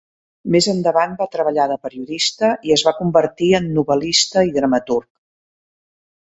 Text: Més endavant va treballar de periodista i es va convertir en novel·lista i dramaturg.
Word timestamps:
Més 0.53 0.67
endavant 0.71 1.11
va 1.19 1.27
treballar 1.35 1.67
de 1.71 1.77
periodista 1.83 2.49
i 2.69 2.73
es 2.77 2.85
va 2.87 2.95
convertir 3.03 3.51
en 3.61 3.69
novel·lista 3.77 4.45
i 4.49 4.57
dramaturg. 4.57 5.09